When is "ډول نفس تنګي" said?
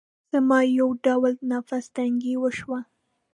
1.05-2.33